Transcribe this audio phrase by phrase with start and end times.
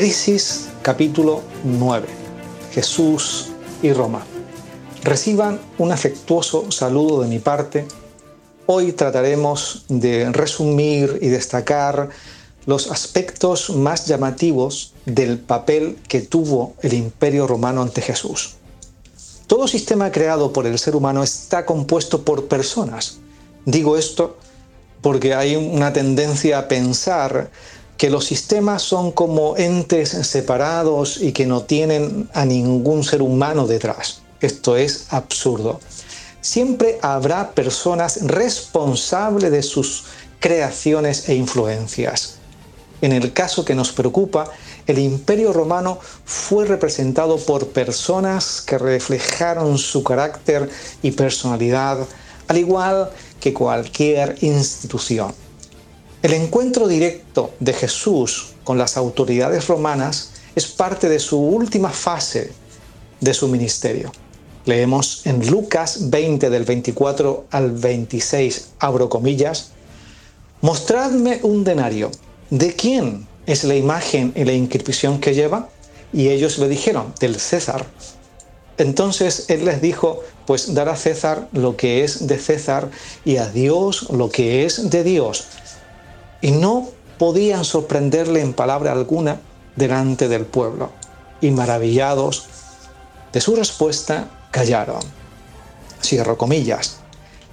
[0.00, 2.08] Crisis capítulo 9.
[2.72, 3.48] Jesús
[3.82, 4.24] y Roma.
[5.02, 7.84] Reciban un afectuoso saludo de mi parte.
[8.64, 12.08] Hoy trataremos de resumir y destacar
[12.64, 18.54] los aspectos más llamativos del papel que tuvo el imperio romano ante Jesús.
[19.46, 23.18] Todo sistema creado por el ser humano está compuesto por personas.
[23.66, 24.38] Digo esto
[25.02, 27.50] porque hay una tendencia a pensar
[28.00, 33.66] que los sistemas son como entes separados y que no tienen a ningún ser humano
[33.66, 34.22] detrás.
[34.40, 35.80] Esto es absurdo.
[36.40, 40.04] Siempre habrá personas responsables de sus
[40.38, 42.36] creaciones e influencias.
[43.02, 44.50] En el caso que nos preocupa,
[44.86, 50.70] el imperio romano fue representado por personas que reflejaron su carácter
[51.02, 51.98] y personalidad,
[52.48, 53.10] al igual
[53.40, 55.34] que cualquier institución.
[56.22, 62.52] El encuentro directo de Jesús con las autoridades romanas es parte de su última fase
[63.20, 64.12] de su ministerio.
[64.66, 69.70] Leemos en Lucas 20 del 24 al 26, abro comillas,
[70.60, 72.10] Mostradme un denario.
[72.50, 75.70] ¿De quién es la imagen y la inscripción que lleva?
[76.12, 77.86] Y ellos le dijeron, del César.
[78.76, 82.90] Entonces él les dijo, pues dar a César lo que es de César
[83.24, 85.46] y a Dios lo que es de Dios
[86.40, 86.88] y no
[87.18, 89.40] podían sorprenderle en palabra alguna
[89.76, 90.90] delante del pueblo.
[91.40, 92.46] Y maravillados
[93.32, 95.00] de su respuesta, callaron.
[96.02, 96.96] Cierro comillas.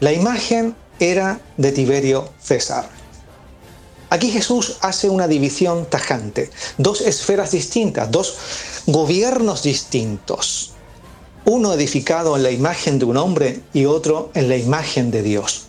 [0.00, 2.88] La imagen era de Tiberio César.
[4.10, 8.36] Aquí Jesús hace una división tajante, dos esferas distintas, dos
[8.86, 10.72] gobiernos distintos,
[11.46, 15.66] uno edificado en la imagen de un hombre y otro en la imagen de Dios.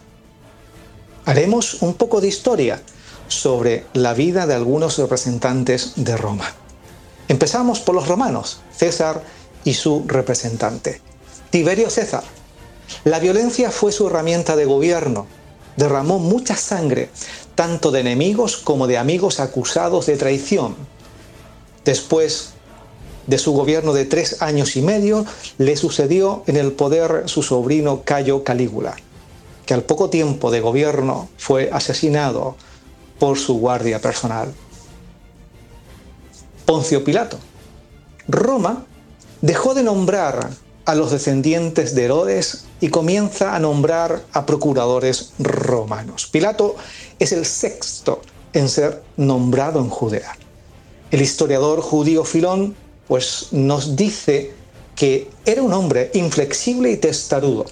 [1.25, 2.81] Haremos un poco de historia
[3.27, 6.53] sobre la vida de algunos representantes de Roma.
[7.27, 9.23] Empezamos por los romanos, César
[9.63, 11.01] y su representante,
[11.49, 12.23] Tiberio César.
[13.05, 15.25] La violencia fue su herramienta de gobierno.
[15.77, 17.09] Derramó mucha sangre,
[17.55, 20.75] tanto de enemigos como de amigos acusados de traición.
[21.85, 22.53] Después
[23.27, 25.25] de su gobierno de tres años y medio,
[25.57, 28.95] le sucedió en el poder su sobrino Cayo Calígula,
[29.65, 32.57] que al poco tiempo de gobierno fue asesinado
[33.23, 34.53] por su guardia personal.
[36.65, 37.39] Poncio Pilato.
[38.27, 38.85] Roma
[39.39, 40.49] dejó de nombrar
[40.83, 46.27] a los descendientes de Herodes y comienza a nombrar a procuradores romanos.
[46.29, 46.75] Pilato
[47.17, 48.19] es el sexto
[48.51, 50.35] en ser nombrado en Judea.
[51.09, 52.75] El historiador judío Filón
[53.07, 54.51] pues nos dice
[54.97, 57.67] que era un hombre inflexible y testarudo,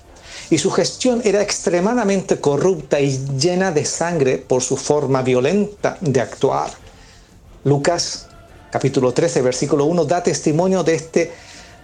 [0.51, 6.19] y su gestión era extremadamente corrupta y llena de sangre por su forma violenta de
[6.19, 6.69] actuar.
[7.63, 8.28] Lucas
[8.69, 11.31] capítulo 13, versículo 1 da testimonio de este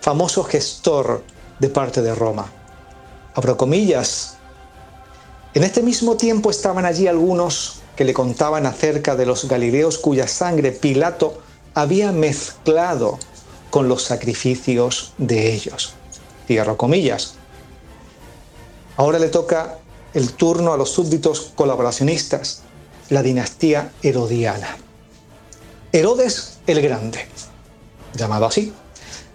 [0.01, 1.23] famoso gestor
[1.59, 2.51] de parte de Roma.
[3.35, 4.35] Abro comillas.
[5.53, 10.27] En este mismo tiempo estaban allí algunos que le contaban acerca de los galileos cuya
[10.27, 11.41] sangre Pilato
[11.73, 13.17] había mezclado
[13.69, 15.94] con los sacrificios de ellos.
[16.47, 17.38] Cierro comillas.
[18.97, 19.77] Ahora le toca
[20.13, 22.63] el turno a los súbditos colaboracionistas,
[23.09, 24.75] la dinastía herodiana.
[25.91, 27.27] Herodes el Grande,
[28.15, 28.73] llamado así,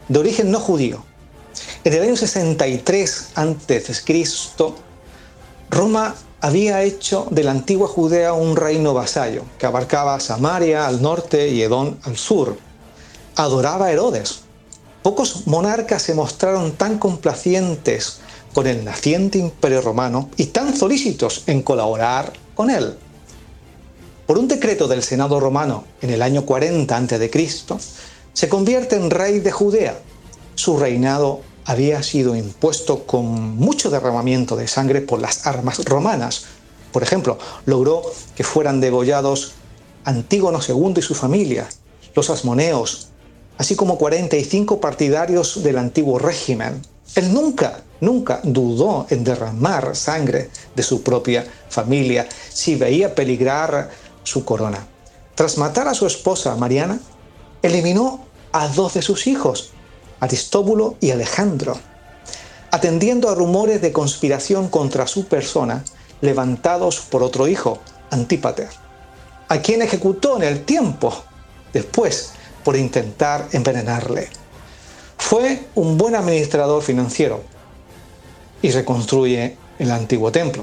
[0.09, 1.05] de origen no judío.
[1.85, 4.75] En el año 63 a.C.,
[5.71, 11.49] Roma había hecho de la antigua Judea un reino vasallo que abarcaba Samaria al norte
[11.49, 12.59] y Edón al sur.
[13.37, 14.41] Adoraba Herodes.
[15.03, 18.22] Pocos monarcas se mostraron tan complacientes
[18.53, 22.97] con el naciente imperio romano y tan solícitos en colaborar con él.
[24.27, 27.31] Por un decreto del Senado romano en el año 40 a.C.,
[28.33, 29.99] se convierte en rey de Judea.
[30.55, 36.45] Su reinado había sido impuesto con mucho derramamiento de sangre por las armas romanas.
[36.93, 38.03] Por ejemplo, logró
[38.35, 39.53] que fueran degollados
[40.05, 41.69] Antígono II y su familia,
[42.15, 43.09] los asmoneos,
[43.59, 46.83] así como 45 partidarios del antiguo régimen.
[47.15, 53.91] Él nunca nunca dudó en derramar sangre de su propia familia si veía peligrar
[54.25, 54.87] su corona.
[55.35, 57.01] Tras matar a su esposa Mariana,
[57.63, 59.71] eliminó a dos de sus hijos,
[60.21, 61.79] Aristóbulo y Alejandro,
[62.73, 65.85] atendiendo a rumores de conspiración contra su persona
[66.21, 67.79] levantados por otro hijo,
[68.11, 68.69] Antípater,
[69.49, 71.15] a quien ejecutó en el tiempo
[71.73, 72.33] después
[72.65, 74.29] por intentar envenenarle.
[75.33, 77.41] Fue un buen administrador financiero,
[78.61, 80.63] y reconstruye el antiguo templo.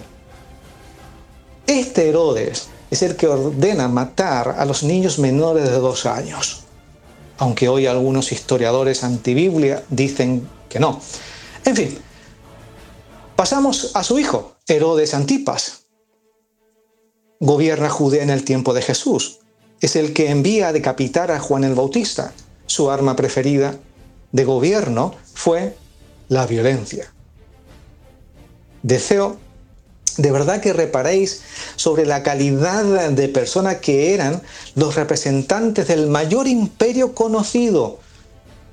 [1.65, 6.65] Este Herodes es el que ordena matar a los niños menores de dos años.
[7.39, 11.01] aunque hoy algunos historiadores antibiblia dicen que no.
[11.65, 11.97] En fin,
[13.35, 15.85] pasamos a su hijo, Herodes Antipas.
[17.39, 19.39] Gobierna Judea en el tiempo de Jesús.
[19.81, 22.33] Es el que envía a decapitar a Juan el Bautista.
[22.67, 23.79] Su arma preferida
[24.31, 25.75] de gobierno fue
[26.27, 27.11] la violencia.
[28.83, 29.37] Deseo
[30.17, 31.41] de verdad que reparéis
[31.77, 34.41] sobre la calidad de persona que eran
[34.75, 37.99] los representantes del mayor imperio conocido,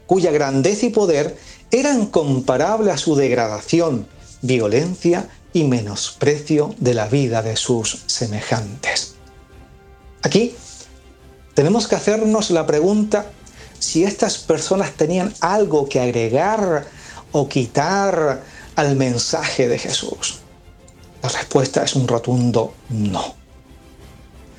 [0.06, 1.36] cuya grandeza y poder
[1.70, 4.08] eran comparables a su degradación,
[4.42, 9.14] violencia y menosprecio de la vida de sus semejantes.
[10.22, 10.54] Aquí
[11.54, 13.30] tenemos que hacernos la pregunta
[13.78, 16.86] si estas personas tenían algo que agregar
[17.32, 18.42] o quitar
[18.76, 20.38] al mensaje de Jesús.
[21.22, 23.34] La respuesta es un rotundo no.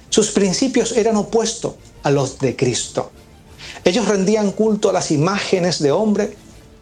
[0.10, 3.12] Sus principios eran opuestos a los de Cristo.
[3.84, 6.36] Ellos rendían culto a las imágenes de hombre,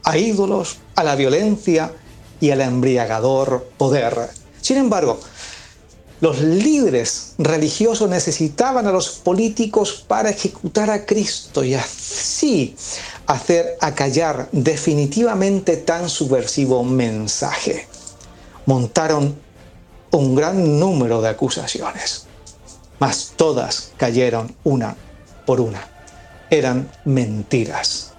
[0.03, 1.91] a ídolos, a la violencia
[2.39, 4.29] y al embriagador poder.
[4.61, 5.19] Sin embargo,
[6.25, 12.75] los líderes religiosos necesitaban a los políticos para ejecutar a Cristo y así
[13.27, 17.87] hacer acallar definitivamente tan subversivo mensaje.
[18.65, 19.35] Montaron
[20.09, 22.25] un gran número de acusaciones,
[22.97, 24.95] mas todas cayeron una
[25.45, 25.87] por una.
[26.49, 28.13] Eran mentiras.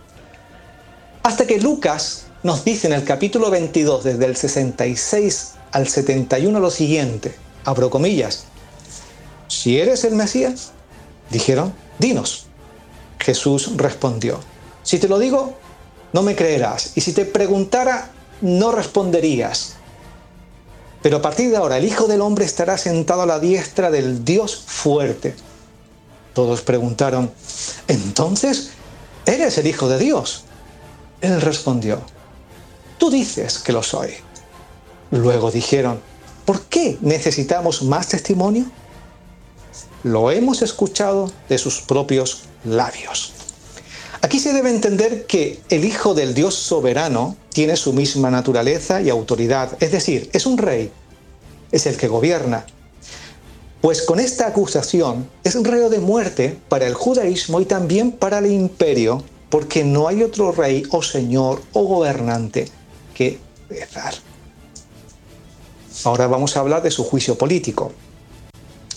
[1.25, 6.71] Hasta que Lucas nos dice en el capítulo 22, desde el 66 al 71, lo
[6.71, 8.45] siguiente, abro comillas,
[9.49, 10.73] si eres el Mesías,
[11.31, 12.47] dijeron, dinos.
[13.19, 14.39] Jesús respondió,
[14.83, 15.55] si te lo digo,
[16.13, 18.11] no me creerás, y si te preguntara,
[18.41, 19.75] no responderías.
[21.03, 24.25] Pero a partir de ahora el Hijo del Hombre estará sentado a la diestra del
[24.25, 25.35] Dios fuerte.
[26.35, 27.33] Todos preguntaron,
[27.89, 28.71] entonces,
[29.25, 30.45] ¿eres el Hijo de Dios?
[31.21, 32.01] Él respondió,
[32.99, 34.11] tú dices que lo soy.
[35.11, 36.01] Luego dijeron,
[36.47, 38.65] ¿por qué necesitamos más testimonio?
[40.03, 43.33] Lo hemos escuchado de sus propios labios.
[44.23, 49.11] Aquí se debe entender que el Hijo del Dios soberano tiene su misma naturaleza y
[49.11, 50.91] autoridad, es decir, es un rey,
[51.71, 52.65] es el que gobierna.
[53.81, 58.39] Pues con esta acusación es un reo de muerte para el judaísmo y también para
[58.39, 62.69] el imperio, porque no hay otro rey o señor o gobernante
[63.15, 63.39] que
[63.69, 64.15] César.
[66.07, 67.91] Ahora vamos a hablar de su juicio político.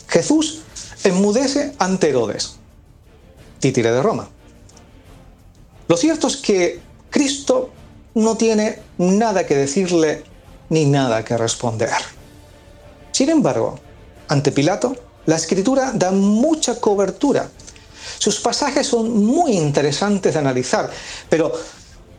[0.10, 0.62] Jesús
[1.04, 2.58] enmudece ante Herodes,
[3.60, 4.30] títere de Roma.
[5.88, 6.80] Lo cierto es que
[7.10, 7.72] Cristo
[8.14, 10.24] no tiene nada que decirle
[10.70, 11.90] ni nada que responder.
[13.12, 13.80] Sin embargo,
[14.28, 14.96] ante Pilato,
[15.26, 17.50] la escritura da mucha cobertura.
[18.20, 20.92] Sus pasajes son muy interesantes de analizar,
[21.28, 21.54] pero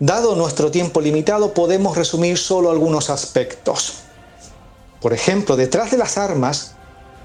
[0.01, 4.10] dado nuestro tiempo limitado podemos resumir solo algunos aspectos.
[5.01, 6.73] Por ejemplo, detrás de las armas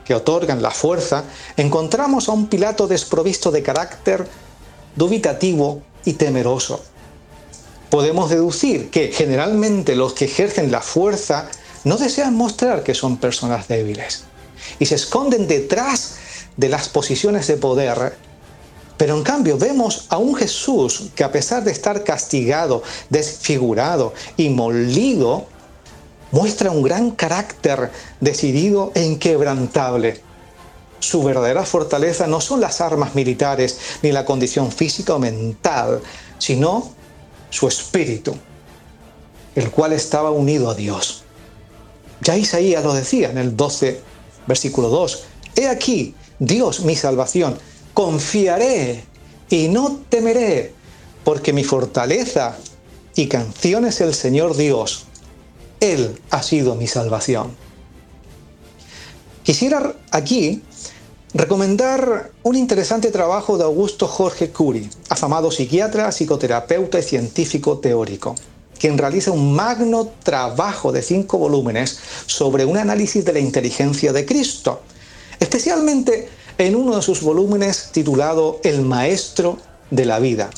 [0.06, 1.24] que otorgan la fuerza,
[1.58, 4.28] encontramos a un Pilato desprovisto de carácter,
[4.96, 6.82] dubitativo y temeroso.
[7.90, 11.50] Podemos deducir que generalmente los que ejercen la fuerza
[11.84, 14.24] no desean mostrar que son personas débiles
[14.80, 16.16] y se esconden detrás
[16.58, 18.18] de las posiciones de poder.
[18.98, 24.50] Pero en cambio vemos a un Jesús que a pesar de estar castigado, desfigurado y
[24.50, 25.48] molido,
[26.32, 30.22] muestra un gran carácter decidido e inquebrantable.
[31.00, 36.02] Su verdadera fortaleza no son las armas militares ni la condición física o mental,
[36.38, 36.92] sino
[37.50, 38.36] su espíritu,
[39.56, 41.24] el cual estaba unido a Dios.
[42.22, 44.02] Ya Isaías lo decía en el 12,
[44.48, 45.24] versículo 2.
[45.56, 47.58] He aquí, Dios mi salvación,
[47.94, 49.04] confiaré
[49.50, 50.74] y no temeré,
[51.24, 52.58] porque mi fortaleza
[53.16, 55.06] y canción es el Señor Dios.
[55.80, 57.56] Él ha sido mi salvación.
[59.44, 60.64] Quisiera aquí
[61.34, 68.36] recomendar un interesante trabajo de Augusto Jorge Curie, afamado psiquiatra, psicoterapeuta y científico teórico
[68.80, 74.26] quien realiza un magno trabajo de cinco volúmenes sobre un análisis de la inteligencia de
[74.26, 74.82] Cristo,
[75.40, 79.58] especialmente en uno de sus volúmenes titulado El Maestro
[79.92, 80.50] de la Vida,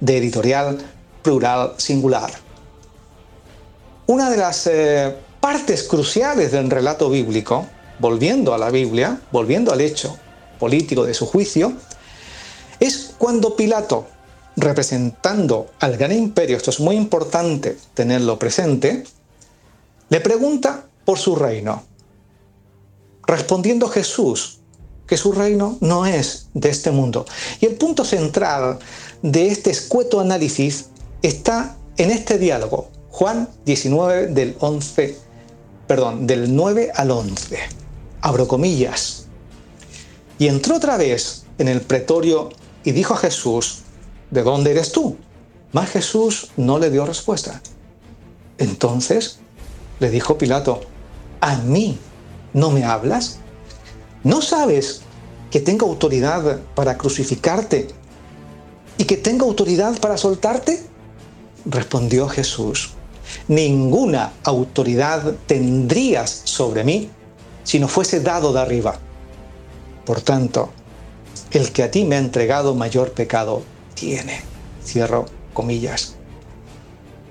[0.00, 0.78] de editorial
[1.22, 2.45] plural singular.
[4.08, 7.66] Una de las eh, partes cruciales del relato bíblico,
[7.98, 10.16] volviendo a la Biblia, volviendo al hecho
[10.60, 11.72] político de su juicio,
[12.78, 14.06] es cuando Pilato,
[14.54, 19.02] representando al gran imperio, esto es muy importante tenerlo presente,
[20.08, 21.82] le pregunta por su reino.
[23.26, 24.60] Respondiendo Jesús
[25.08, 27.26] que su reino no es de este mundo.
[27.60, 28.78] Y el punto central
[29.22, 30.86] de este escueto análisis
[31.22, 35.16] está en este diálogo, Juan 19 del 11,
[35.86, 37.58] perdón, del 9 al 11.
[38.20, 39.24] Abro comillas.
[40.38, 42.50] Y entró otra vez en el pretorio
[42.84, 43.84] y dijo a Jesús,
[44.30, 45.16] ¿de dónde eres tú?
[45.72, 47.62] Mas Jesús no le dio respuesta.
[48.58, 49.38] Entonces
[49.98, 50.82] le dijo Pilato,
[51.40, 51.98] ¿a mí
[52.52, 53.38] no me hablas?
[54.24, 55.00] ¿No sabes
[55.50, 57.88] que tengo autoridad para crucificarte
[58.98, 60.84] y que tengo autoridad para soltarte?
[61.64, 62.95] Respondió Jesús,
[63.48, 67.10] ninguna autoridad tendrías sobre mí
[67.64, 68.98] si no fuese dado de arriba.
[70.04, 70.70] Por tanto,
[71.50, 73.62] el que a ti me ha entregado mayor pecado
[73.94, 74.40] tiene.
[74.84, 76.14] Cierro comillas.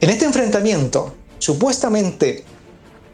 [0.01, 2.43] En este enfrentamiento, supuestamente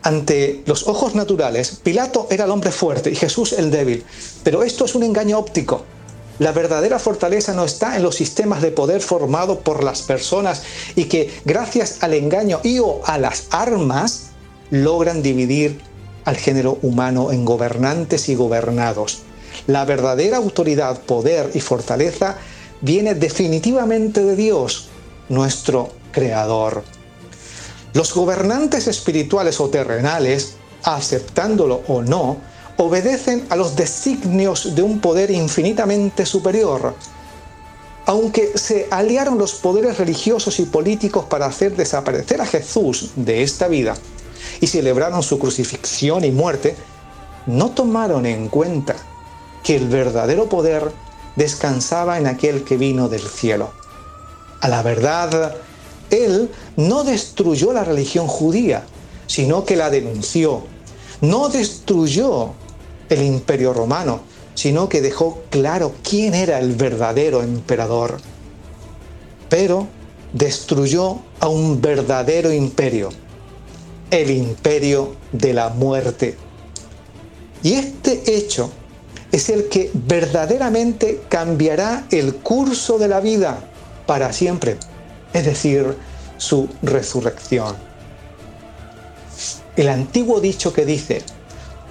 [0.03, 4.03] ante los ojos naturales, Pilato era el hombre fuerte y Jesús el débil.
[4.43, 5.85] Pero esto es un engaño óptico.
[6.41, 10.63] La verdadera fortaleza no está en los sistemas de poder formados por las personas
[10.95, 14.31] y que gracias al engaño y o a las armas
[14.71, 15.79] logran dividir
[16.25, 19.19] al género humano en gobernantes y gobernados.
[19.67, 22.37] La verdadera autoridad, poder y fortaleza
[22.81, 24.89] viene definitivamente de Dios,
[25.29, 26.83] nuestro Creador.
[27.93, 32.37] Los gobernantes espirituales o terrenales, aceptándolo o no,
[32.77, 36.95] obedecen a los designios de un poder infinitamente superior.
[38.05, 43.67] Aunque se aliaron los poderes religiosos y políticos para hacer desaparecer a Jesús de esta
[43.67, 43.95] vida
[44.59, 46.75] y celebraron su crucifixión y muerte,
[47.45, 48.95] no tomaron en cuenta
[49.63, 50.91] que el verdadero poder
[51.35, 53.71] descansaba en aquel que vino del cielo.
[54.59, 55.55] A la verdad,
[56.09, 58.83] él no destruyó la religión judía,
[59.27, 60.63] sino que la denunció.
[61.21, 62.53] No destruyó
[63.11, 64.21] el imperio romano,
[64.55, 68.17] sino que dejó claro quién era el verdadero emperador.
[69.49, 69.87] Pero
[70.33, 73.09] destruyó a un verdadero imperio,
[74.09, 76.37] el imperio de la muerte.
[77.63, 78.71] Y este hecho
[79.31, 83.59] es el que verdaderamente cambiará el curso de la vida
[84.05, 84.77] para siempre,
[85.33, 85.95] es decir,
[86.37, 87.75] su resurrección.
[89.75, 91.21] El antiguo dicho que dice,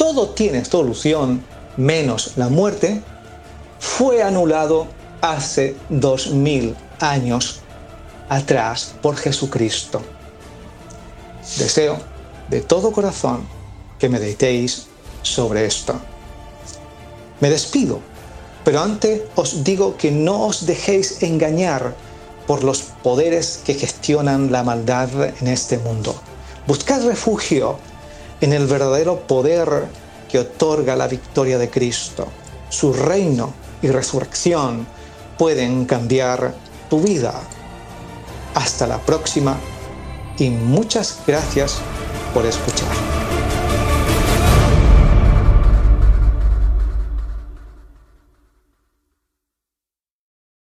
[0.01, 1.45] todo tiene solución
[1.77, 3.03] menos la muerte,
[3.79, 4.87] fue anulado
[5.21, 7.61] hace dos mil años
[8.31, 10.01] atrás por Jesucristo.
[11.59, 11.99] Deseo
[12.49, 13.47] de todo corazón
[13.99, 14.87] que meditéis
[15.21, 16.01] sobre esto.
[17.41, 18.01] Me despido,
[18.65, 21.95] pero antes os digo que no os dejéis engañar
[22.47, 25.11] por los poderes que gestionan la maldad
[25.43, 26.15] en este mundo.
[26.67, 27.77] Buscad refugio
[28.41, 29.87] en el verdadero poder
[30.31, 32.29] que otorga la victoria de Cristo.
[32.69, 34.87] Su reino y resurrección
[35.39, 36.55] pueden cambiar
[36.89, 37.41] tu vida.
[38.55, 39.57] Hasta la próxima
[40.39, 41.79] y muchas gracias
[42.33, 43.30] por escuchar.